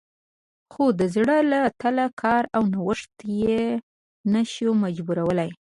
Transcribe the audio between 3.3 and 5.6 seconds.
یې نه شو مجبورولی